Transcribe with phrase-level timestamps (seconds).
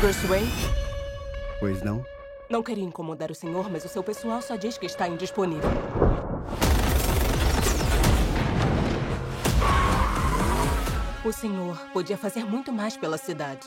[0.00, 0.48] Bruce Wayne?
[1.58, 2.04] Pois não?
[2.48, 5.68] Não queria incomodar o senhor, mas o seu pessoal só diz que está indisponível.
[11.24, 13.66] O senhor podia fazer muito mais pela cidade.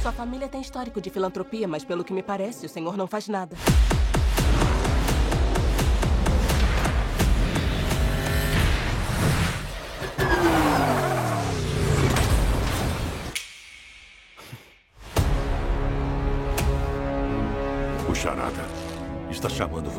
[0.00, 3.28] Sua família tem histórico de filantropia, mas pelo que me parece, o senhor não faz
[3.28, 3.54] nada.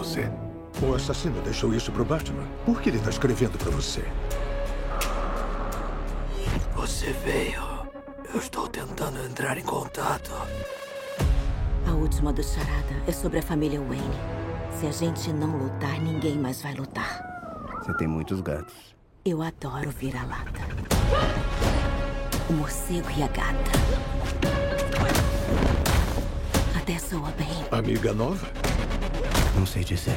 [0.09, 0.31] Você.
[0.81, 2.43] O assassino deixou isso pro Batman.
[2.65, 4.03] Por que ele tá escrevendo pra você?
[6.75, 7.61] Você veio.
[8.33, 10.31] Eu estou tentando entrar em contato.
[11.87, 14.19] A última do Charada é sobre a família Wayne.
[14.79, 17.21] Se a gente não lutar, ninguém mais vai lutar.
[17.79, 18.95] Você tem muitos gatos.
[19.25, 20.61] Eu adoro vira-lata.
[22.49, 23.71] O morcego e a gata.
[26.79, 27.65] Até soa bem.
[27.71, 28.68] Amiga nova?
[29.59, 30.15] Não sei dizer.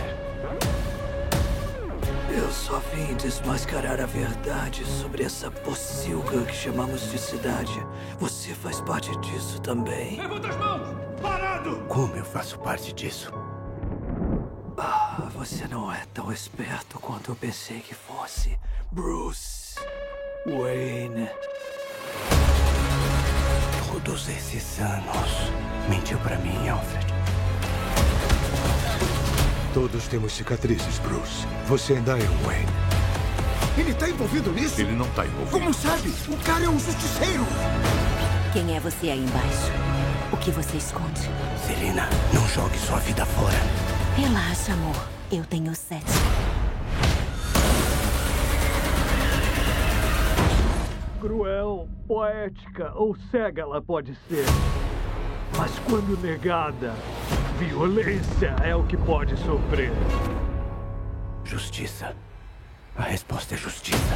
[2.31, 7.85] Eu só vim desmascarar a verdade sobre essa pocilga que chamamos de cidade.
[8.21, 10.21] Você faz parte disso também.
[11.89, 13.33] Como eu faço parte disso?
[14.79, 18.57] Ah, você não é tão esperto quanto eu pensei que fosse.
[18.93, 19.75] Bruce
[20.47, 21.29] Wayne.
[23.91, 25.51] Todos esses anos.
[25.89, 27.12] Mentiu pra mim, Alfred.
[29.75, 31.47] Todos temos cicatrizes, Bruce.
[31.67, 32.67] Você ainda é um Wayne.
[33.79, 34.83] Ele tá envolvido nisso?
[34.83, 35.51] Ele não está envolvido.
[35.51, 36.11] Como sabe?
[36.29, 37.43] O cara é um justiceiro.
[38.53, 39.73] Quem é você aí embaixo?
[40.31, 41.23] O que você esconde?
[41.67, 43.57] Celina, não jogue sua vida fora.
[44.15, 45.09] Relaxa, amor.
[45.31, 46.05] Eu tenho sete.
[51.19, 54.45] Cruel, poética ou cega ela pode ser.
[55.57, 56.95] Mas quando negada,
[57.63, 59.93] violência é o que pode sofrer.
[61.45, 62.15] Justiça.
[62.97, 64.15] A resposta é justiça.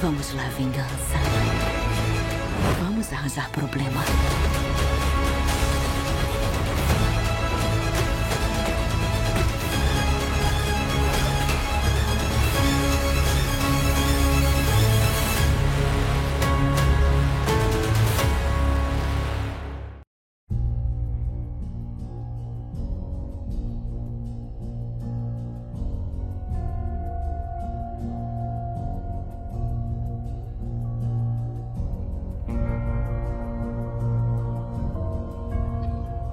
[0.00, 1.18] Vamos lá, vingança.
[2.82, 4.00] Vamos arranjar problema.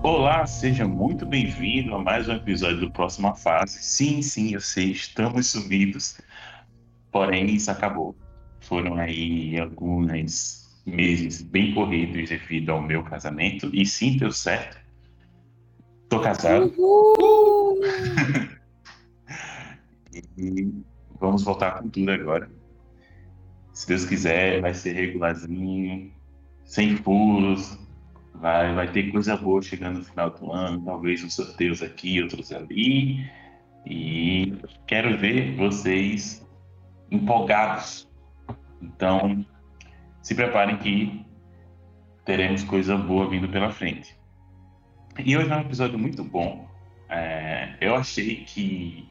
[0.09, 3.83] Olá, seja muito bem-vindo a mais um episódio do Próxima Fase.
[3.83, 6.17] Sim, sim, eu sei, estamos sumidos,
[7.11, 8.15] porém isso acabou.
[8.61, 14.77] Foram aí alguns meses bem corridos devido ao meu casamento, e sim, deu certo.
[16.07, 16.73] Tô casado.
[20.37, 20.71] e
[21.19, 22.49] vamos voltar com tudo agora.
[23.73, 26.13] Se Deus quiser, vai ser regularzinho,
[26.63, 27.77] sem furos,
[28.39, 32.51] Vai, vai ter coisa boa chegando no final do ano, talvez uns sorteios aqui, outros
[32.51, 33.29] ali.
[33.85, 34.53] E
[34.85, 36.45] quero ver vocês
[37.09, 38.07] empolgados.
[38.81, 39.45] Então,
[40.21, 41.25] se preparem que
[42.25, 44.15] teremos coisa boa vindo pela frente.
[45.17, 46.67] E hoje é um episódio muito bom.
[47.09, 49.09] É, eu achei que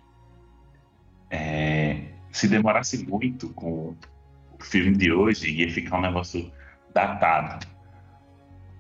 [1.31, 3.97] é, se demorasse muito com
[4.59, 6.53] o filme de hoje, ia ficar um negócio
[6.93, 7.67] datado.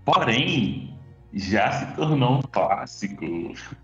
[0.06, 0.96] Porém,
[1.34, 3.24] já se tornou um clássico.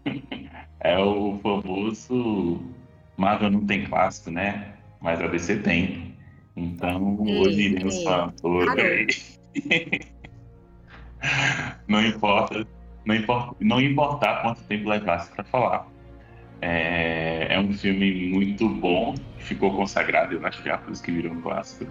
[0.80, 2.62] é o famoso
[3.16, 4.74] Marvel não tem clássico, né?
[5.00, 6.16] Mas a DC tem.
[6.56, 9.08] Então, hoje iremos falar sobre.
[11.88, 12.66] não importa,
[13.04, 15.88] não importa, não importar quanto tempo levasse para falar.
[16.60, 21.10] É, é, um filme muito bom, ficou consagrado, eu acho que é por isso que
[21.10, 21.90] virou um clássico.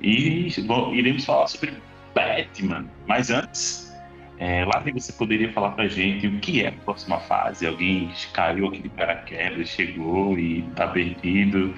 [0.00, 1.72] E bom, iremos falar sobre
[2.14, 2.86] Batman.
[3.06, 3.92] Mas antes,
[4.38, 7.66] é, Larry, você poderia falar pra gente o que é a próxima fase?
[7.66, 11.74] Alguém caiu aqui de paraquedas, chegou e tá perdido.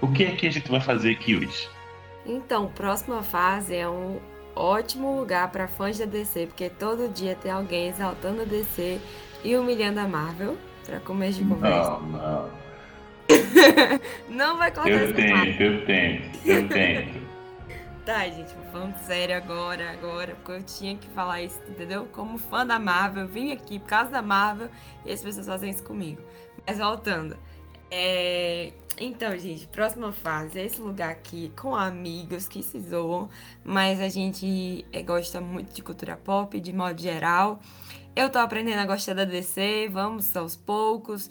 [0.00, 1.68] O que é que a gente vai fazer aqui hoje?
[2.26, 4.18] Então, próxima fase é um
[4.54, 8.98] ótimo lugar para fãs da DC, porque todo dia tem alguém exaltando a DC
[9.44, 11.90] e humilhando a Marvel, para começo de conversa.
[11.90, 12.68] Não, não.
[14.28, 17.28] Não vai cortar Eu tento, eu tento, eu tento.
[18.08, 22.06] Tá, gente, falando sério agora, agora, porque eu tinha que falar isso, entendeu?
[22.10, 24.70] Como fã da Marvel, eu vim aqui por causa da Marvel
[25.04, 26.22] e as pessoas fazem isso comigo.
[26.66, 27.36] Mas voltando,
[27.90, 33.28] É, então, gente, próxima fase é esse lugar aqui com amigos que se zoam,
[33.62, 37.60] mas a gente é, gosta muito de cultura pop de modo geral.
[38.16, 41.28] Eu tô aprendendo a gostar da DC, vamos aos poucos,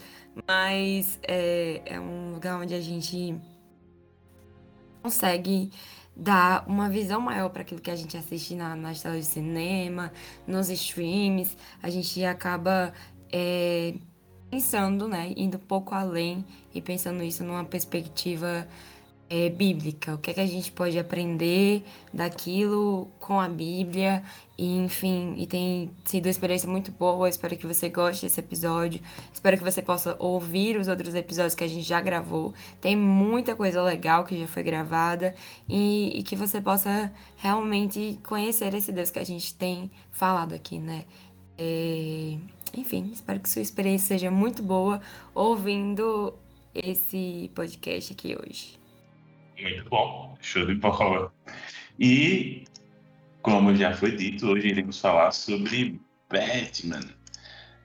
[0.47, 3.35] mas é, é um lugar onde a gente
[5.01, 5.71] consegue
[6.17, 10.11] dar uma visão maior para aquilo que a gente assiste na, nas telas de cinema,
[10.47, 11.55] nos streams.
[11.81, 12.91] A gente acaba
[13.31, 13.93] é,
[14.49, 16.43] pensando, né, indo um pouco além
[16.73, 18.67] e pensando isso numa perspectiva
[19.29, 20.15] é, bíblica.
[20.15, 24.23] O que é que a gente pode aprender daquilo com a Bíblia?
[24.57, 27.29] E, enfim, e tem sido uma experiência muito boa.
[27.29, 28.99] Espero que você goste desse episódio.
[29.31, 32.53] Espero que você possa ouvir os outros episódios que a gente já gravou.
[32.81, 35.35] Tem muita coisa legal que já foi gravada.
[35.69, 40.79] E, e que você possa realmente conhecer esse Deus que a gente tem falado aqui,
[40.79, 41.05] né?
[41.57, 42.37] É...
[42.75, 45.01] Enfim, espero que sua experiência seja muito boa
[45.33, 46.33] ouvindo
[46.73, 48.77] esse podcast aqui hoje.
[49.59, 51.31] Muito bom, show de bola.
[51.99, 52.65] E,
[53.47, 56.99] como já foi dito, hoje iremos falar sobre Batman,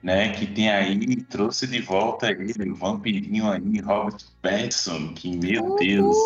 [0.03, 0.33] né?
[0.33, 6.17] Que tem aí, trouxe de volta ele, o vampirinho aí, Robert Pattinson, que, meu Deus,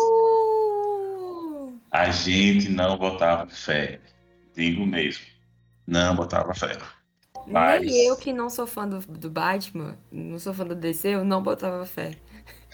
[1.92, 4.00] a gente não botava fé.
[4.56, 5.24] Digo mesmo,
[5.86, 6.76] não botava fé.
[7.46, 7.86] Mas...
[7.86, 11.24] Nem eu que não sou fã do, do Batman, não sou fã do DC, eu
[11.24, 12.18] não botava fé.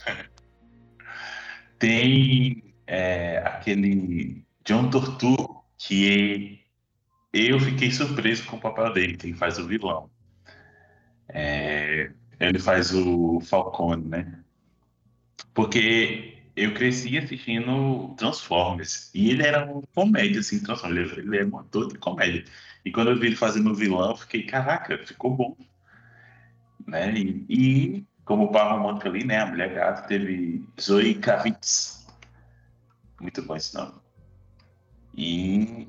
[1.78, 6.60] Tem é, aquele John Torturro, que
[7.32, 10.10] eu fiquei surpreso com o papel dele, que ele faz o vilão.
[11.28, 14.40] É, ele faz o Falcone, né?
[15.52, 21.12] Porque eu cresci assistindo Transformers e ele era uma comédia, assim, Transformers.
[21.18, 22.44] Ele é um ator de comédia.
[22.84, 25.56] E quando eu vi ele fazendo o vilão, eu fiquei, caraca, ficou bom.
[26.86, 27.14] Né?
[27.14, 29.40] E, e como par romântico ali, né?
[29.40, 32.06] A mulher gata teve Zoe Kravitz.
[33.20, 34.03] Muito bom esse nome.
[35.16, 35.88] E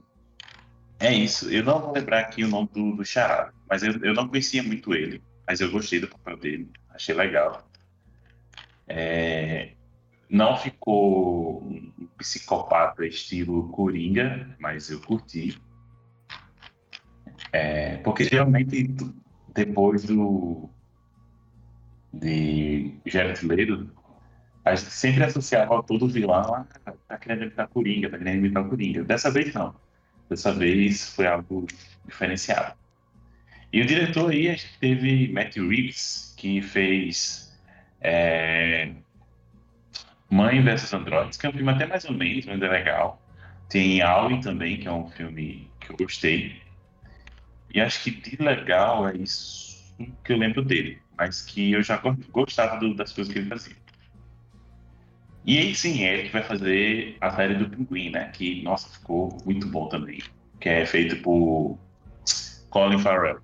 [1.00, 1.50] é isso.
[1.50, 4.63] Eu não vou lembrar aqui o nome do, do Charada, mas eu, eu não conhecia
[4.63, 5.22] muito ele.
[5.48, 6.69] Mas eu gostei do papel dele.
[6.89, 7.68] Achei legal.
[8.88, 9.74] É,
[10.30, 15.62] não ficou um psicopata estilo Coringa, mas eu curti.
[17.51, 18.95] É, porque geralmente
[19.54, 20.69] depois do
[22.13, 23.89] de Jared Leto,
[24.65, 29.03] a gente sempre associava todo vilão a tá querendo imitar Coringa, tá querendo imitar Coringa.
[29.03, 29.75] Dessa vez não.
[30.27, 31.67] Dessa vez foi algo
[32.03, 32.73] diferenciado.
[33.71, 37.56] E o diretor aí, a gente teve Matthew Reeves, que fez
[38.01, 38.91] é,
[40.29, 43.21] Mãe vs Androids, que é um filme até mais ou menos, mas é legal.
[43.69, 46.59] Tem Alien também, que é um filme que eu gostei.
[47.71, 49.75] E acho que de legal é isso
[50.23, 52.01] que eu lembro dele, mas que eu já
[52.31, 53.85] gostava do, das coisas que ele fazia.
[55.45, 58.30] E aí sim, é ele que vai fazer a série do Pinguim, né?
[58.33, 60.19] Que, nossa, ficou muito bom também.
[60.59, 61.77] Que é feito por
[62.71, 63.39] Colin Farrell.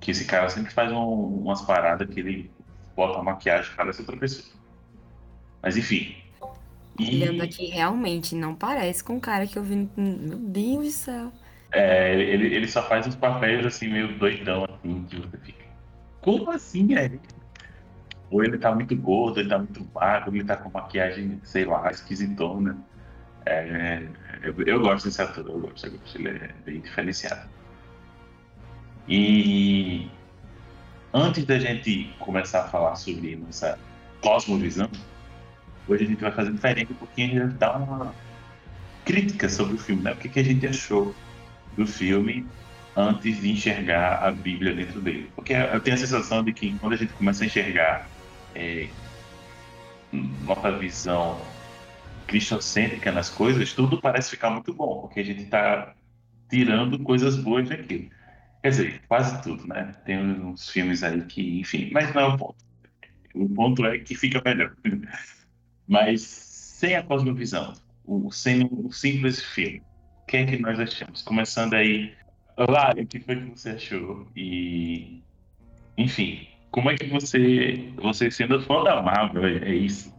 [0.00, 2.50] Que esse cara sempre faz um, umas paradas que ele
[2.94, 4.54] bota a maquiagem e parece outra pessoa.
[5.62, 6.14] Mas enfim.
[6.98, 7.22] E...
[7.22, 9.88] Olhando aqui, realmente não parece com o cara que eu vi.
[9.96, 11.32] Meu Deus do céu.
[11.72, 15.64] É, ele, ele só faz uns papéis assim, meio doidão, assim, que você fica.
[16.20, 17.10] Como assim, é?
[18.30, 21.90] Ou ele tá muito gordo, ele tá muito magro, ele tá com maquiagem, sei lá,
[21.90, 22.76] esquisitona.
[23.46, 24.06] É,
[24.42, 27.48] eu, eu, gosto desse ator, eu gosto, eu gosto, ele é bem diferenciado.
[29.06, 30.08] E
[31.12, 33.78] antes da gente começar a falar sobre nossa
[34.22, 34.88] cosmovisão,
[35.86, 38.14] hoje a gente vai fazer diferente a gente vai dar uma
[39.04, 40.12] crítica sobre o filme, né?
[40.12, 41.14] O que, que a gente achou
[41.76, 42.46] do filme
[42.96, 45.30] antes de enxergar a Bíblia dentro dele.
[45.34, 48.08] Porque eu tenho a sensação de que quando a gente começa a enxergar
[48.54, 48.88] é,
[50.12, 51.40] nossa visão
[52.26, 55.94] cristocêntrica nas coisas, tudo parece ficar muito bom, porque a gente está
[56.48, 58.08] tirando coisas boas daquilo.
[58.62, 59.94] Quer dizer, quase tudo, né?
[60.04, 62.64] Tem uns filmes aí que, enfim, mas não é o ponto.
[63.34, 64.74] O ponto é que fica melhor.
[65.86, 67.74] Mas sem a cosmovisão,
[68.30, 69.82] sem um simples filme,
[70.22, 71.20] o que é que nós achamos?
[71.20, 72.14] Começando aí,
[72.56, 74.26] Lari, o que foi que você achou?
[74.34, 75.20] E,
[75.98, 80.12] enfim, como é que você, você sendo fã da Marvel, é, isso?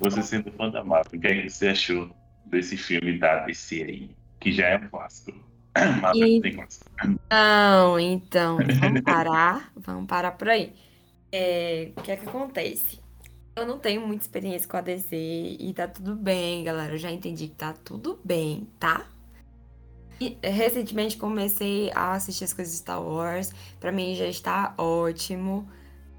[0.00, 2.10] Você sendo fã da Marvel, o que é que você achou
[2.46, 5.32] desse filme da DC aí, que já é um clássico?
[6.02, 6.40] Marvel e...
[6.40, 6.90] tem clássico.
[7.30, 10.72] Não, então, vamos parar, vamos parar por aí.
[11.30, 12.98] É, o que é que acontece?
[13.54, 16.94] Eu não tenho muita experiência com a DC e tá tudo bem, galera.
[16.94, 19.06] Eu já entendi que tá tudo bem, tá?
[20.40, 23.52] recentemente comecei a assistir as coisas de Star Wars.
[23.78, 25.68] Para mim já está ótimo.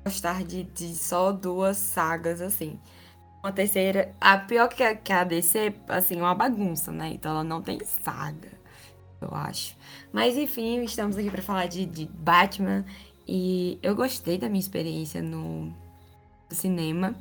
[0.03, 2.79] Gostar de, de só duas sagas, assim.
[3.43, 4.13] Uma terceira.
[4.19, 7.11] A pior que a, que a DC, assim, uma bagunça, né?
[7.13, 8.51] Então ela não tem saga,
[9.21, 9.75] eu acho.
[10.11, 12.85] Mas enfim, estamos aqui para falar de, de Batman.
[13.27, 15.75] E eu gostei da minha experiência no, no
[16.51, 17.15] cinema.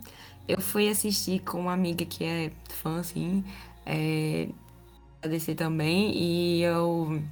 [0.48, 3.44] Eu fui assistir com uma amiga que é fã, assim,
[3.86, 4.48] é,
[5.20, 7.22] da DC também, e eu,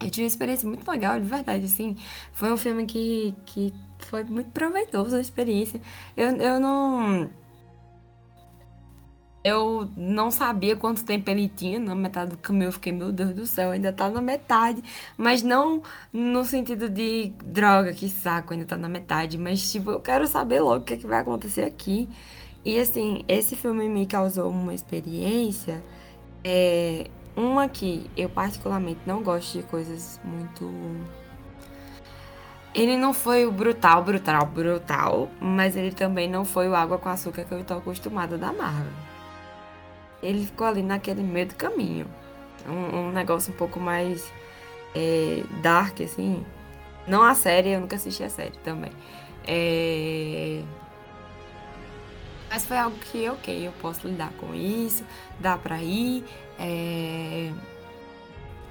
[0.00, 1.96] eu tive uma experiência muito legal, de verdade, assim.
[2.32, 5.80] Foi um filme que, que foi muito proveitoso a experiência.
[6.16, 7.30] Eu, eu não.
[9.44, 12.68] Eu não sabia quanto tempo ele tinha na metade do caminho.
[12.68, 14.82] Eu fiquei, meu Deus do céu, ainda tá na metade.
[15.16, 19.38] Mas não no sentido de droga, que saco, ainda tá na metade.
[19.38, 22.08] Mas, tipo, eu quero saber logo o que, é que vai acontecer aqui.
[22.64, 25.82] E, assim, esse filme me causou uma experiência.
[26.42, 30.68] É, uma que eu, particularmente, não gosto de coisas muito
[32.76, 37.08] ele não foi o brutal, brutal, brutal, mas ele também não foi o água com
[37.08, 38.92] açúcar que eu estou acostumada da Marvel.
[40.22, 42.06] Ele ficou ali naquele meio do caminho.
[42.68, 44.30] Um, um negócio um pouco mais
[44.94, 46.44] é, dark, assim.
[47.08, 48.92] Não a série, eu nunca assisti a série também.
[49.46, 50.60] É...
[52.50, 55.02] Mas foi algo que, ok, eu posso lidar com isso,
[55.40, 56.24] dá pra ir.
[56.58, 57.50] É...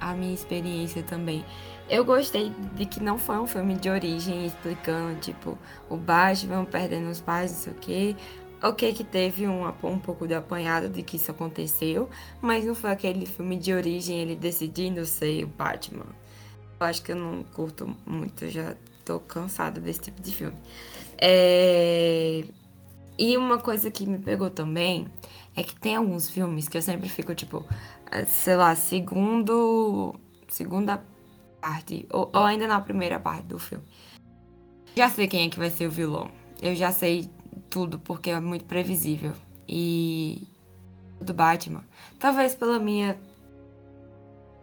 [0.00, 1.44] A minha experiência também
[1.88, 5.56] eu gostei de que não foi um filme de origem explicando, tipo,
[5.88, 8.16] o Batman perdendo os pais, não sei o quê.
[8.62, 12.08] Ok que teve um, um pouco de apanhado de que isso aconteceu,
[12.40, 16.06] mas não foi aquele filme de origem ele decidindo ser o Batman.
[16.80, 18.74] Eu acho que eu não curto muito, já
[19.04, 20.56] tô cansada desse tipo de filme.
[21.18, 22.44] É...
[23.18, 25.06] E uma coisa que me pegou também
[25.54, 27.64] é que tem alguns filmes que eu sempre fico, tipo,
[28.26, 30.14] sei lá, segundo.
[30.48, 31.02] Segunda
[31.66, 33.84] parte, ou, ou ainda na primeira parte do filme.
[34.94, 36.30] Já sei quem é que vai ser o vilão.
[36.62, 37.28] Eu já sei
[37.68, 39.32] tudo, porque é muito previsível.
[39.68, 40.46] E
[41.20, 41.82] do Batman,
[42.20, 43.18] talvez pela minha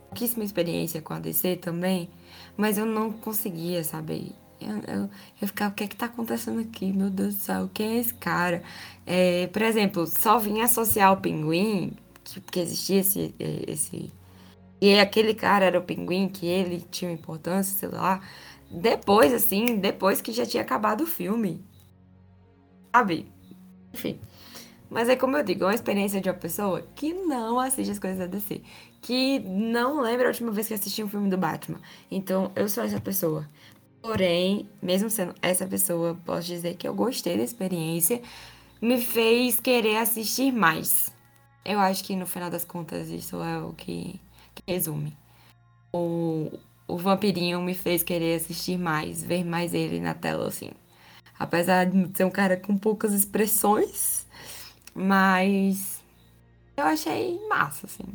[0.07, 2.09] pouquíssima experiência com a DC também,
[2.55, 4.31] mas eu não conseguia saber.
[4.61, 5.09] Eu, eu,
[5.41, 6.93] eu ficava, o que é que tá acontecendo aqui?
[6.93, 8.63] Meu Deus do céu, quem é esse cara?
[9.05, 14.11] É, por exemplo, só vim associar o pinguim, que, que existia esse, esse
[14.83, 18.19] e aquele cara era o pinguim, que ele tinha importância, sei lá.
[18.69, 21.63] Depois, assim, depois que já tinha acabado o filme.
[22.93, 23.31] Sabe?
[23.93, 24.19] Enfim.
[24.89, 27.97] Mas é como eu digo, é uma experiência de uma pessoa que não assiste as
[27.97, 28.61] coisas da DC.
[29.01, 31.79] Que não lembra a última vez que assisti um filme do Batman.
[32.11, 33.49] Então, eu sou essa pessoa.
[34.01, 38.21] Porém, mesmo sendo essa pessoa, posso dizer que eu gostei da experiência.
[38.81, 41.09] Me fez querer assistir mais.
[41.63, 44.19] Eu acho que no final das contas isso é o que
[44.67, 45.17] resume.
[45.91, 46.51] O,
[46.87, 50.71] o Vampirinho me fez querer assistir mais, ver mais ele na tela, assim.
[51.37, 54.25] Apesar de ser um cara com poucas expressões,
[54.93, 56.01] mas
[56.77, 58.05] eu achei massa, assim.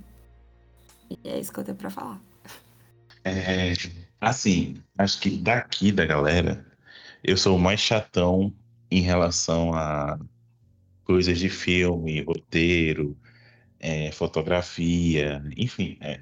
[1.10, 2.20] E é isso que eu tenho pra falar.
[3.24, 3.72] É,
[4.20, 6.64] assim, acho que daqui da galera,
[7.22, 8.52] eu sou o mais chatão
[8.90, 10.18] em relação a
[11.04, 13.16] coisas de filme, roteiro,
[13.80, 16.20] é, fotografia, enfim, é,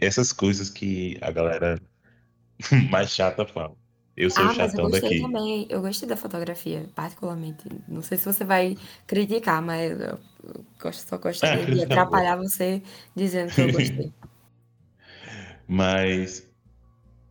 [0.00, 1.80] essas coisas que a galera
[2.90, 3.74] mais chata fala.
[4.16, 5.20] Eu sou ah, o chatão mas eu gostei daqui.
[5.20, 5.66] também.
[5.70, 7.62] Eu gostei da fotografia, particularmente.
[7.86, 8.76] Não sei se você vai
[9.06, 10.18] criticar, mas eu
[10.92, 12.82] só gostaria de atrapalhar você
[13.14, 14.12] dizendo que eu gostei.
[15.68, 16.44] mas,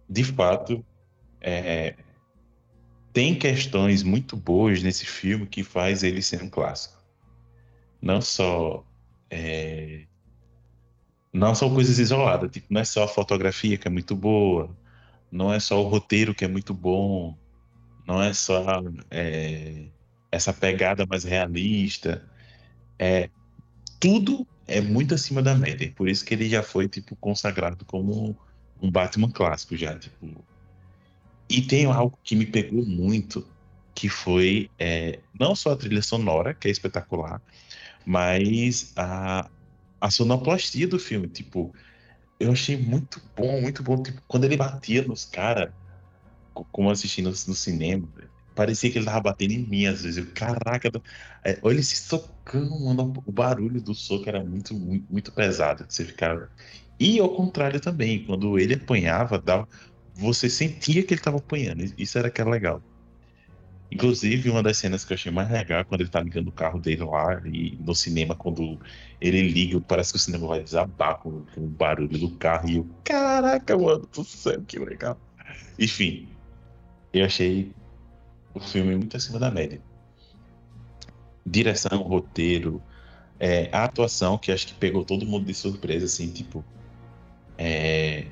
[0.09, 0.85] de fato,
[1.41, 1.93] é,
[3.11, 7.03] tem questões muito boas nesse filme que faz ele ser um clássico.
[8.01, 8.86] Não só
[9.29, 10.05] é,
[11.33, 14.75] não são coisas isoladas, tipo, não é só a fotografia que é muito boa,
[15.31, 17.37] não é só o roteiro que é muito bom,
[18.07, 19.87] não é só é,
[20.31, 22.23] essa pegada mais realista,
[22.97, 23.29] é
[23.99, 28.37] tudo é muito acima da média, por isso que ele já foi tipo consagrado como
[28.81, 30.45] um Batman clássico já, tipo.
[31.49, 33.47] E tem algo que me pegou muito,
[33.95, 37.41] que foi é, não só a trilha sonora, que é espetacular,
[38.07, 39.49] mas a,
[39.99, 41.27] a sonoplastia do filme.
[41.27, 41.73] Tipo,
[42.39, 44.01] eu achei muito bom, muito bom.
[44.01, 45.73] Tipo, quando ele batia nos caras,
[46.71, 48.07] como assistindo no, cinema,
[48.55, 50.17] parecia que ele tava batendo em mim às vezes.
[50.17, 50.89] Eu, caraca,
[51.45, 53.13] é, olha esse socão, mano.
[53.25, 55.85] O barulho do soco era muito, muito, muito pesado.
[55.89, 56.49] Você ficava.
[56.99, 59.67] E ao contrário também, quando ele apanhava, dava,
[60.13, 61.83] você sentia que ele tava apanhando.
[61.97, 62.81] Isso era que era legal.
[63.89, 66.51] Inclusive, uma das cenas que eu achei mais legal é quando ele tá ligando o
[66.51, 68.77] carro dele lá e no cinema, quando
[69.21, 72.69] ele liga, parece que o cinema vai desabar com, com o barulho do carro.
[72.69, 75.17] E eu, caraca, mano do céu, que legal.
[75.79, 76.27] Enfim,
[77.13, 77.71] eu achei
[78.53, 79.81] o filme muito acima da média.
[81.45, 82.81] Direção, roteiro,
[83.39, 86.63] é, a atuação, que acho que pegou todo mundo de surpresa, assim, tipo.
[87.57, 88.25] É,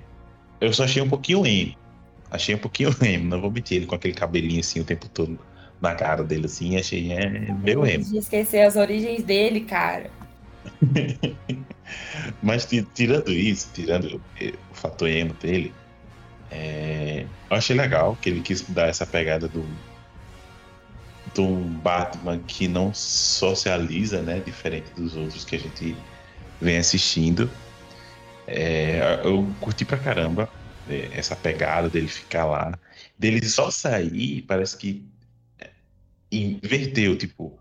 [0.59, 1.75] eu só achei um pouquinho emo.
[2.29, 5.39] Achei um pouquinho emo, não vou mentir, ele com aquele cabelinho assim o tempo todo
[5.81, 8.17] na cara dele, assim, achei é, meio emo.
[8.17, 10.09] esquecer as origens dele, cara.
[12.41, 15.73] Mas tirando isso, tirando o fator emo dele,
[16.49, 19.65] é, eu achei legal que ele quis dar essa pegada do,
[21.33, 21.45] do
[21.81, 24.41] Batman que não socializa, né?
[24.43, 25.95] Diferente dos outros que a gente
[26.61, 27.49] vem assistindo.
[28.47, 30.49] É, eu curti pra caramba
[30.87, 32.77] essa pegada dele ficar lá.
[33.17, 35.05] Dele só sair, parece que
[36.31, 37.57] inverteu, tipo,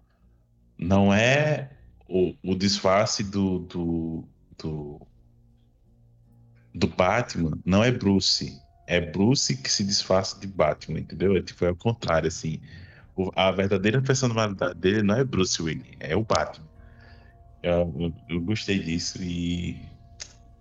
[0.79, 1.71] não é
[2.09, 4.25] o, o disfarce do, do,
[4.59, 5.07] do,
[6.75, 8.61] do Batman, não é Bruce.
[8.87, 11.37] É Bruce que se disfarça de Batman, entendeu?
[11.37, 12.61] É, tipo, é o contrário, assim.
[13.37, 16.67] A verdadeira personalidade dele não é Bruce Wayne, é o Batman.
[17.63, 19.81] Eu, eu, eu, gostei disso e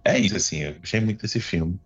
[0.05, 0.59] é isso, assim.
[0.59, 1.77] Eu gostei muito desse filme.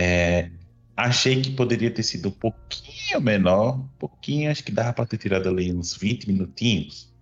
[0.00, 0.48] É,
[0.96, 5.18] achei que poderia ter sido um pouquinho menor, um pouquinho, acho que dava para ter
[5.18, 7.12] tirado ali uns 20 minutinhos.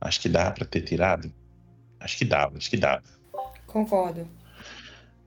[0.00, 1.32] Acho que dá para ter tirado.
[2.00, 3.04] Acho que dava, acho que dava.
[3.64, 4.26] Concordo.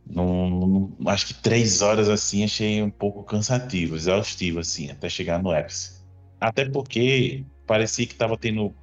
[0.05, 5.41] Não, não, acho que três horas assim achei um pouco cansativo, exaustivo assim, até chegar
[5.41, 6.03] no ápice.
[6.41, 8.75] Até porque parecia que tava tendo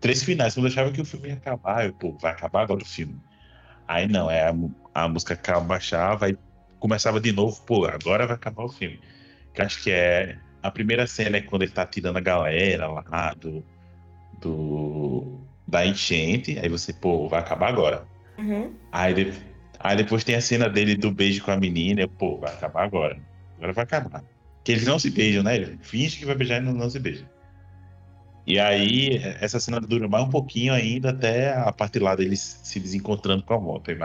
[0.00, 0.56] três finais.
[0.56, 1.86] Eu achava que o filme ia acabar.
[1.86, 3.20] Eu, pô, vai acabar agora o filme.
[3.86, 4.54] Aí não, é a,
[4.92, 6.36] a música baixava, vai
[6.78, 9.00] começava de novo, pô, agora vai acabar o filme.
[9.54, 10.38] Que acho que é.
[10.62, 13.64] A primeira cena é quando ele tá tirando a galera lá do,
[14.40, 18.04] do, da enchente, aí você, pô, vai acabar agora.
[18.38, 18.74] Uhum.
[18.90, 19.32] Aí, de,
[19.78, 22.84] aí depois tem a cena dele do beijo com a menina, eu, pô, vai acabar
[22.84, 23.18] agora.
[23.56, 24.24] Agora vai acabar.
[24.64, 25.56] Que eles não se beijam, né?
[25.56, 27.24] Ele finge que vai beijar e não, não se beija.
[28.46, 32.78] E aí, essa cena dura mais um pouquinho ainda até a parte lá deles se
[32.78, 33.90] desencontrando com a moto.
[33.90, 33.98] Aí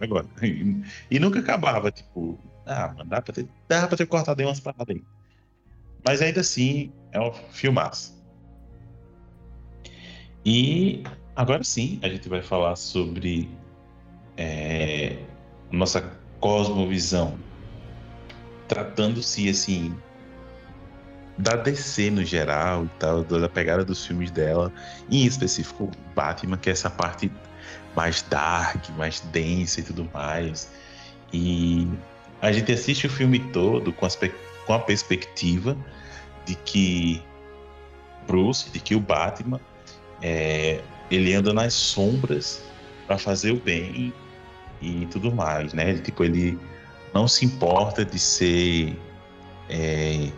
[0.00, 0.26] agora.
[0.42, 4.46] E, e, nunca acabava, tipo, ah, mano, dá pra ter, dá pra ter cortado aí
[4.46, 5.02] umas paradas aí.
[6.04, 8.16] Mas ainda assim, é um filmaço.
[10.44, 11.02] E
[11.34, 13.50] agora sim, a gente vai falar sobre
[14.36, 15.18] é,
[15.70, 16.00] nossa
[16.38, 17.38] cosmovisão,
[18.68, 19.94] tratando-se assim
[21.38, 24.72] da DC no geral e tal, da pegada dos filmes dela,
[25.10, 27.30] em específico Batman, que é essa parte
[27.94, 30.70] mais dark, mais densa e tudo mais.
[31.32, 31.88] E
[32.42, 34.06] a gente assiste o filme todo com,
[34.66, 35.76] com a perspectiva
[36.44, 37.22] de que
[38.26, 39.60] Bruce, de que o Batman
[40.22, 42.62] é, ele anda nas sombras
[43.06, 44.12] para fazer o bem
[44.80, 45.90] e tudo mais, né?
[45.90, 46.58] Ele, tipo, ele
[47.12, 48.96] não se importa de ser
[49.68, 50.30] é,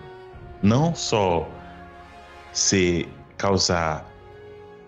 [0.62, 1.48] não só
[2.52, 4.08] ser causar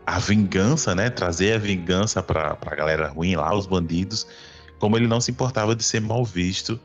[0.06, 1.10] a vingança, né?
[1.10, 4.26] Trazer a vingança para a galera ruim lá, os bandidos,
[4.78, 6.78] como ele não se importava de ser mal visto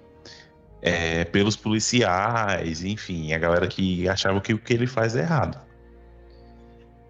[0.82, 5.60] é, pelos policiais, enfim, a galera que achava que o que ele faz é errado.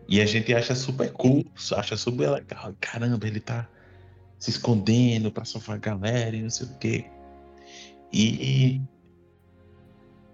[0.07, 2.73] E a gente acha super cool, acha super legal.
[2.81, 3.69] Caramba, ele tá
[4.39, 7.05] se escondendo pra salvar a galera e não sei o quê.
[8.11, 8.81] E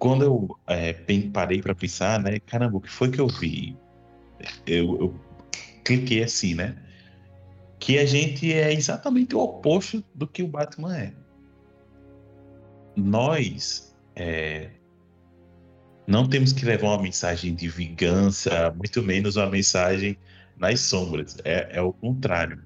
[0.05, 0.93] quando eu é,
[1.33, 2.39] parei para pensar, né?
[2.39, 3.75] Caramba, o que foi que eu vi?
[4.67, 5.19] Eu, eu
[5.83, 6.77] cliquei assim, né?
[7.79, 11.13] Que a gente é exatamente o oposto do que o Batman é.
[12.95, 14.69] Nós é,
[16.05, 20.15] não temos que levar uma mensagem de vingança, muito menos uma mensagem
[20.55, 21.35] nas sombras.
[21.43, 22.61] É, é o contrário.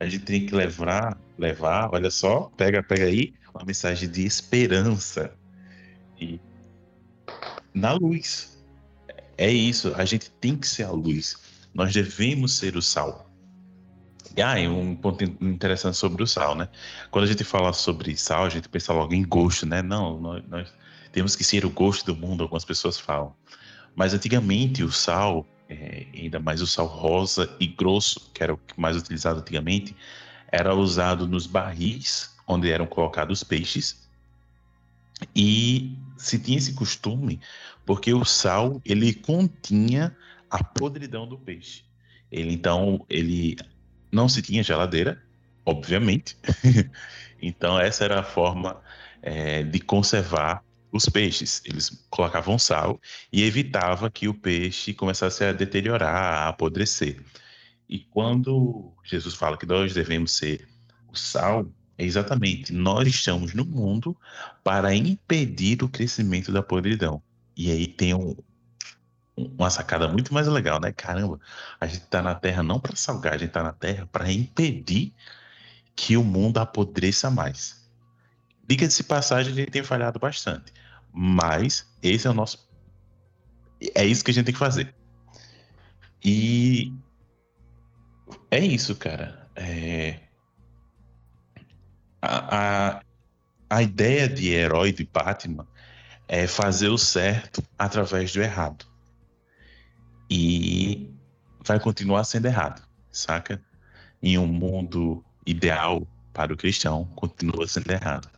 [0.00, 5.34] A gente tem que levar, levar, olha só, pega, pega aí, uma mensagem de esperança
[6.18, 6.40] e
[7.74, 8.58] na luz.
[9.36, 11.36] É isso, a gente tem que ser a luz.
[11.72, 13.30] Nós devemos ser o sal.
[14.36, 16.68] E ah, um ponto interessante sobre o sal, né?
[17.10, 19.82] Quando a gente fala sobre sal, a gente pensa logo em gosto, né?
[19.82, 20.72] Não, nós, nós
[21.12, 23.34] temos que ser o gosto do mundo, algumas pessoas falam.
[23.96, 28.60] Mas antigamente o sal, é, ainda mais o sal rosa e grosso, que era o
[28.76, 29.96] mais utilizado antigamente,
[30.50, 34.08] era usado nos barris onde eram colocados peixes.
[35.34, 37.40] E se tinha esse costume
[37.86, 40.14] porque o sal ele continha
[40.50, 41.84] a podridão do peixe.
[42.30, 43.56] Ele então ele
[44.12, 45.22] não se tinha geladeira,
[45.64, 46.36] obviamente.
[47.40, 48.80] então essa era a forma
[49.22, 51.62] é, de conservar os peixes.
[51.64, 53.00] Eles colocavam sal
[53.32, 57.22] e evitava que o peixe começasse a deteriorar, a apodrecer.
[57.88, 60.68] E quando Jesus fala que nós devemos ser
[61.10, 61.66] o sal,
[62.06, 64.16] exatamente nós estamos no mundo
[64.62, 67.22] para impedir o crescimento da podridão.
[67.56, 68.36] E aí tem um,
[69.36, 70.92] uma sacada muito mais legal, né?
[70.92, 71.40] Caramba,
[71.80, 75.12] a gente tá na Terra não para salgar, a gente tá na Terra para impedir
[75.96, 77.88] que o mundo apodreça mais.
[78.68, 80.72] Diga-se passagem, a gente tem falhado bastante.
[81.12, 82.68] Mas esse é o nosso.
[83.94, 84.94] É isso que a gente tem que fazer.
[86.24, 86.92] E
[88.50, 89.48] é isso, cara.
[89.56, 90.20] É...
[92.20, 93.00] A,
[93.70, 95.66] a, ideia de herói de Batman
[96.26, 98.84] é fazer o certo através do errado.
[100.30, 101.10] E
[101.64, 103.62] vai continuar sendo errado, saca?
[104.22, 108.28] Em um mundo ideal para o cristão, continua sendo errado.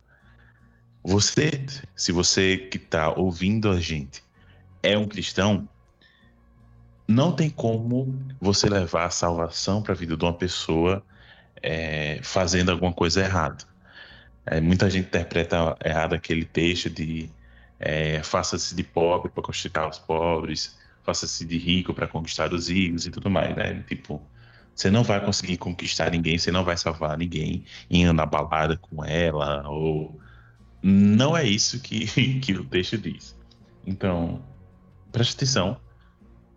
[1.03, 1.65] Você,
[1.95, 4.23] se você que está ouvindo a gente
[4.83, 5.67] é um cristão,
[7.07, 11.03] não tem como você levar a salvação para a vida de uma pessoa
[11.61, 13.70] é, fazendo alguma coisa errada.
[14.45, 17.29] É, muita gente interpreta errado aquele texto de
[17.79, 23.05] é, faça-se de pobre para conquistar os pobres, faça-se de rico para conquistar os ricos
[23.05, 23.83] e tudo mais, né?
[23.87, 24.21] Tipo,
[24.75, 29.03] você não vai conseguir conquistar ninguém, você não vai salvar ninguém indo na balada com
[29.03, 30.19] ela, ou.
[30.83, 32.07] Não é isso que,
[32.41, 33.35] que o texto diz.
[33.85, 34.43] Então,
[35.11, 35.77] preste atenção,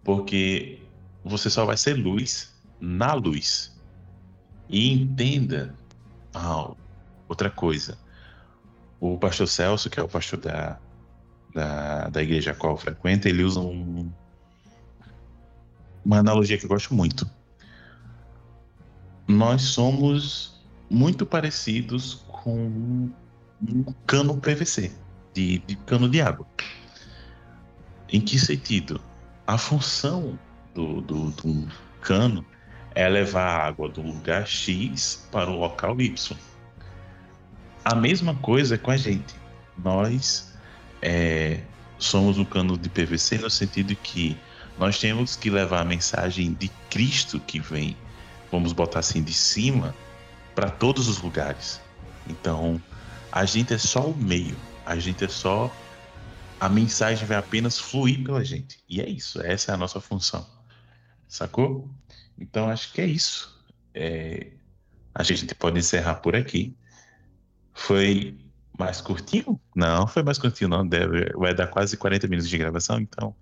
[0.02, 0.80] porque
[1.22, 3.78] você só vai ser luz na luz.
[4.68, 5.74] E entenda
[6.34, 6.70] ah,
[7.28, 7.98] outra coisa.
[9.00, 10.78] O pastor Celso, que é o pastor da,
[11.54, 14.10] da, da igreja a qual frequenta, ele usa um,
[16.04, 17.28] uma analogia que eu gosto muito.
[19.26, 20.60] Nós somos
[20.90, 23.10] muito parecidos com
[23.62, 24.92] um cano PVC,
[25.32, 26.46] de, de cano de água.
[28.08, 29.00] Em que sentido?
[29.46, 30.38] A função
[30.74, 31.68] do, do, do
[32.00, 32.44] cano
[32.94, 36.36] é levar a água do lugar X para o local Y.
[37.84, 39.34] A mesma coisa com a gente.
[39.76, 40.54] Nós
[41.02, 41.60] é,
[41.98, 44.36] somos um cano de PVC no sentido que
[44.78, 47.96] nós temos que levar a mensagem de Cristo que vem,
[48.50, 49.94] vamos botar assim, de cima,
[50.54, 51.80] para todos os lugares.
[52.26, 52.80] Então,
[53.30, 55.70] a gente é só o meio, a gente é só.
[56.58, 58.78] A mensagem vai apenas fluir pela gente.
[58.88, 60.46] E é isso, essa é a nossa função.
[61.28, 61.90] Sacou?
[62.38, 63.62] Então, acho que é isso.
[63.92, 64.52] É...
[65.14, 66.74] A gente pode encerrar por aqui.
[67.74, 68.38] Foi
[68.78, 69.60] mais curtinho?
[69.74, 70.86] Não, foi mais curtinho, não.
[70.86, 73.34] Deve, vai dar quase 40 minutos de gravação, então.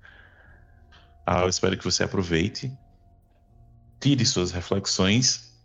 [1.27, 2.73] Ah, eu espero que você aproveite,
[4.01, 5.57] tire suas reflexões,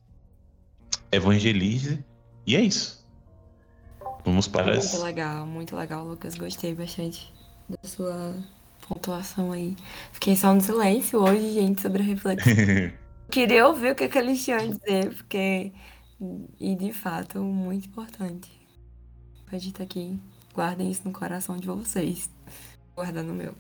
[1.12, 2.06] evangelize,
[2.46, 2.98] e é isso.
[4.24, 5.02] Vamos para Muito as...
[5.02, 6.36] legal, muito legal, Lucas.
[6.36, 7.34] Gostei bastante
[7.70, 8.36] da sua
[8.88, 9.76] pontuação aí.
[10.12, 12.54] Fiquei só no silêncio hoje, gente, sobre a reflexão.
[13.32, 15.72] Queria ouvir o que, que eles tinham a dizer, porque.
[16.60, 18.57] E de fato, muito importante.
[19.50, 20.20] Pode estar aqui.
[20.54, 22.30] Guardem isso no coração de vocês.
[22.94, 23.56] Guardando o meu.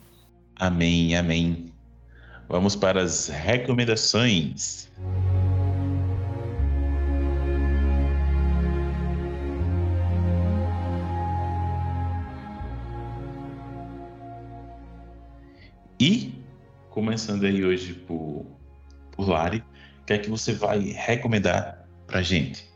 [0.58, 1.72] Amém, amém.
[2.50, 4.90] Vamos para as recomendações.
[16.00, 16.34] E,
[16.90, 18.46] começando aí hoje por,
[19.12, 19.64] por Lari,
[20.02, 22.68] o que é que você vai recomendar pra gente?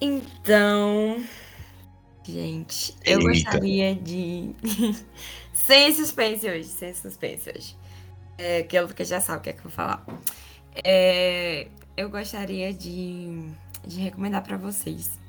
[0.00, 1.22] Então,
[2.24, 3.28] gente, eu Eita.
[3.28, 4.54] gostaria de.
[5.52, 7.80] sem suspense hoje, sem suspense hoje
[8.40, 10.04] é, que que já sabe o que é que eu vou falar.
[10.82, 13.50] É, eu gostaria de,
[13.86, 15.20] de recomendar para vocês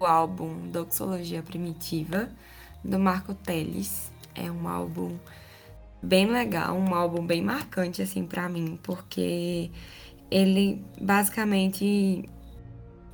[0.00, 2.30] o álbum Doxologia Primitiva,
[2.82, 4.10] do Marco Teles.
[4.34, 5.18] É um álbum
[6.02, 9.70] bem legal, um álbum bem marcante, assim, para mim, porque
[10.30, 12.28] ele basicamente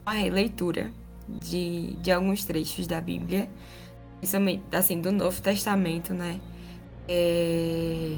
[0.05, 0.93] uma releitura
[1.29, 3.49] de, de alguns trechos da Bíblia,
[4.19, 6.41] principalmente, assim, do Novo Testamento, né?
[7.09, 8.17] É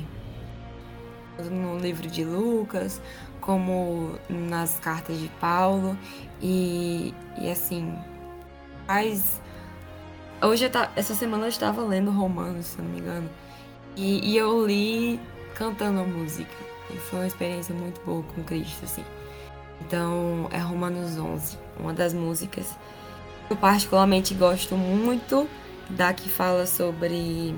[1.43, 3.01] no livro de Lucas,
[3.41, 5.97] como nas cartas de Paulo.
[6.41, 7.95] E, e assim,
[8.87, 9.41] faz.
[10.43, 13.31] Hoje, tá, essa semana eu estava lendo Romanos, se não me engano.
[13.97, 15.21] E, e eu li
[15.55, 16.53] cantando a música.
[16.91, 19.05] E foi uma experiência muito boa com Cristo, assim.
[19.87, 22.75] Então, é Romanos 11, uma das músicas.
[23.51, 25.49] Eu particularmente gosto muito
[25.91, 27.55] da que fala sobre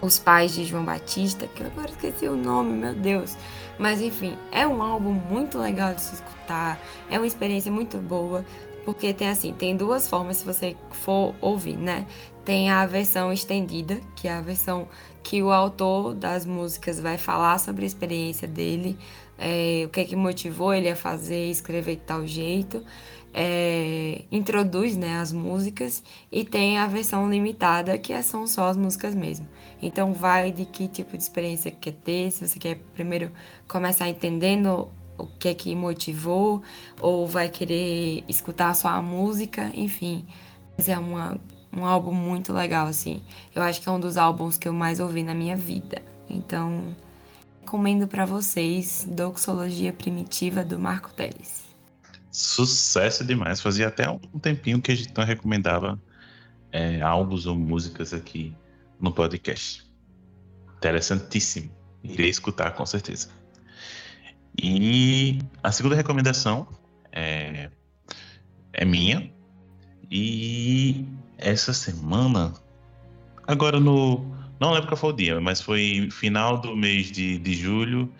[0.00, 3.36] os pais de João Batista, que eu agora esqueci o nome, meu Deus.
[3.78, 6.80] Mas enfim, é um álbum muito legal de se escutar,
[7.10, 8.44] é uma experiência muito boa,
[8.84, 12.06] porque tem assim, tem duas formas se você for ouvir, né?
[12.44, 14.88] Tem a versão estendida, que é a versão
[15.22, 18.98] que o autor das músicas vai falar sobre a experiência dele,
[19.40, 22.84] é, o que é que motivou ele a fazer, escrever de tal jeito.
[23.32, 28.76] é, introduz né, as músicas e tem a versão limitada, que é, são só as
[28.76, 29.48] músicas mesmo.
[29.80, 33.30] Então vai de que tipo de experiência quer ter, se você quer primeiro
[33.68, 36.62] começar entendendo o que é que motivou,
[37.00, 40.26] ou vai querer escutar só a música, enfim.
[40.76, 41.38] Mas é uma,
[41.72, 43.22] um álbum muito legal, assim.
[43.54, 46.02] Eu acho que é um dos álbuns que eu mais ouvi na minha vida.
[46.28, 46.96] Então,
[47.70, 51.62] recomendo para vocês Doxologia Primitiva do Marco Teles.
[52.28, 53.60] Sucesso demais.
[53.60, 55.96] Fazia até um tempinho que a gente não recomendava
[56.72, 58.52] é, álbuns ou músicas aqui
[58.98, 59.88] no podcast.
[60.78, 61.70] Interessantíssimo.
[62.02, 63.28] Irei escutar com certeza.
[64.60, 66.66] E a segunda recomendação
[67.12, 67.70] é,
[68.72, 69.32] é minha.
[70.10, 71.06] E
[71.38, 72.52] essa semana,
[73.46, 74.39] agora no.
[74.60, 78.12] Não lembro qual foi o dia, mas foi final do mês de, de julho,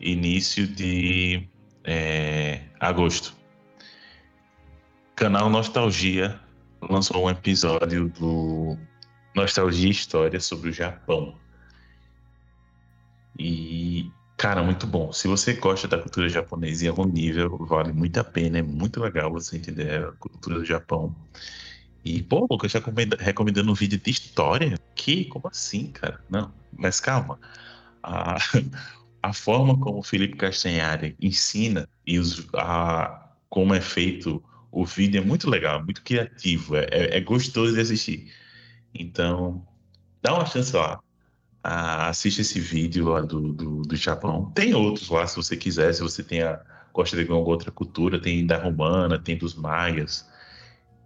[0.00, 1.46] início de
[1.84, 3.36] é, agosto.
[5.14, 6.40] Canal Nostalgia
[6.80, 8.78] lançou um episódio do
[9.36, 11.38] Nostalgia História sobre o Japão.
[13.38, 15.12] E, cara, muito bom.
[15.12, 18.58] Se você gosta da cultura japonesa em algum nível, vale muito a pena.
[18.58, 21.14] É muito legal você entender a cultura do Japão.
[22.04, 22.82] E, pô, Lucas já
[23.18, 24.78] recomendando um vídeo de história?
[24.94, 25.24] Que?
[25.26, 26.20] Como assim, cara?
[26.28, 27.38] Não, mas calma.
[28.02, 28.36] A,
[29.22, 35.20] a forma como o Felipe Castanhari ensina e os, a, como é feito o vídeo
[35.20, 38.32] é muito legal, muito criativo, é, é, é gostoso de assistir.
[38.94, 39.64] Então,
[40.22, 40.98] dá uma chance lá.
[41.62, 44.50] Assiste esse vídeo lá do, do, do, Japão.
[44.52, 46.60] Tem outros lá, se você quiser, se você tem a,
[46.92, 50.28] gosta de alguma outra cultura, tem da romana, tem dos maias.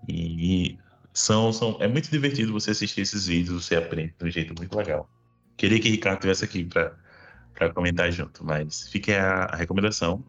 [0.08, 0.78] E
[1.16, 4.76] são, são, é muito divertido você assistir esses vídeos, você aprende de um jeito muito
[4.76, 5.08] legal.
[5.56, 10.22] Queria que o Ricardo estivesse aqui para comentar junto, mas fique a, a recomendação.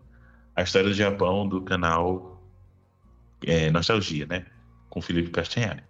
[0.56, 2.42] A história do Japão do canal
[3.46, 4.46] é, Nostalgia, né?
[4.90, 5.84] Com Felipe Castanhari.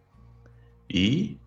[0.90, 1.38] E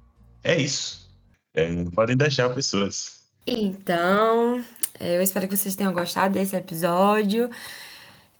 [0.44, 1.12] é isso.
[1.52, 3.28] É, podem deixar pessoas.
[3.44, 4.64] Então,
[5.00, 7.50] eu espero que vocês tenham gostado desse episódio.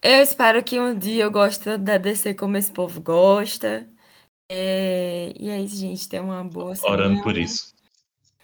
[0.01, 3.89] Eu espero que um dia eu goste da DC como esse povo gosta.
[4.53, 6.09] É, e é isso, gente.
[6.09, 7.05] Tenha uma boa semana.
[7.05, 7.73] Orando por isso.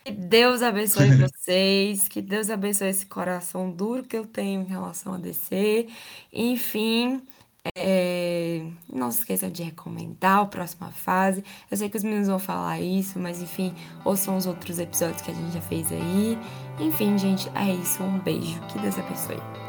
[0.04, 2.06] Que Deus abençoe vocês.
[2.06, 5.88] Que Deus abençoe esse coração duro que eu tenho em relação a DC.
[6.32, 7.20] Enfim.
[7.76, 11.42] É, não se esqueçam de recomendar a próxima fase.
[11.68, 15.32] Eu sei que os meninos vão falar isso, mas enfim, ouçam os outros episódios que
[15.32, 16.38] a gente já fez aí.
[16.78, 18.00] Enfim, gente, é isso.
[18.04, 18.60] Um beijo.
[18.68, 19.65] Que Deus abençoe.